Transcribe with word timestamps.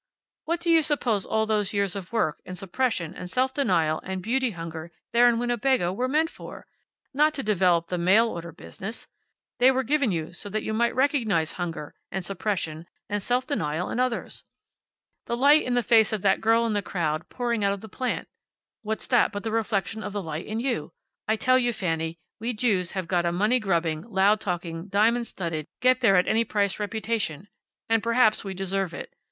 What 0.45 0.59
do 0.61 0.71
you 0.71 0.81
suppose 0.81 1.27
all 1.27 1.45
those 1.45 1.73
years 1.75 1.95
of 1.95 2.11
work, 2.11 2.39
and 2.43 2.57
suppression, 2.57 3.13
and 3.13 3.29
self 3.29 3.53
denial, 3.53 3.99
and 4.03 4.19
beauty 4.23 4.49
hunger 4.49 4.91
there 5.11 5.29
in 5.29 5.37
Winnebago 5.37 5.93
were 5.93 6.07
meant 6.07 6.31
for! 6.31 6.65
Not 7.13 7.35
to 7.35 7.43
develop 7.43 7.85
the 7.85 7.99
mail 7.99 8.27
order 8.27 8.51
business. 8.51 9.07
They 9.59 9.69
were 9.69 9.83
given 9.83 10.11
you 10.11 10.33
so 10.33 10.49
that 10.49 10.63
you 10.63 10.73
might 10.73 10.95
recognize 10.95 11.51
hunger, 11.51 11.93
and 12.11 12.25
suppression, 12.25 12.87
and 13.09 13.21
self 13.21 13.45
denial 13.45 13.91
in 13.91 13.99
others. 13.99 14.43
The 15.27 15.37
light 15.37 15.61
in 15.61 15.75
the 15.75 15.83
face 15.83 16.11
of 16.11 16.23
that 16.23 16.41
girl 16.41 16.65
in 16.65 16.73
the 16.73 16.81
crowd 16.81 17.29
pouring 17.29 17.63
out 17.63 17.71
of 17.73 17.81
the 17.81 17.87
plant. 17.87 18.27
What's 18.81 19.05
that 19.05 19.31
but 19.31 19.43
the 19.43 19.51
reflection 19.51 20.01
of 20.01 20.13
the 20.13 20.23
light 20.23 20.47
in 20.47 20.59
you! 20.59 20.93
I 21.27 21.35
tell 21.35 21.59
you, 21.59 21.73
Fanny, 21.73 22.17
we 22.39 22.53
Jews 22.53 22.93
have 22.93 23.07
got 23.07 23.27
a 23.27 23.31
money 23.31 23.59
grubbing, 23.59 24.01
loud 24.01 24.41
talking, 24.41 24.87
diamond 24.87 25.27
studded, 25.27 25.67
get 25.79 25.99
there 26.01 26.15
at 26.15 26.27
any 26.27 26.43
price 26.43 26.79
reputation, 26.79 27.49
and 27.87 28.01
perhaps 28.01 28.43
we 28.43 28.55
deserve 28.55 28.95
it. 28.95 29.13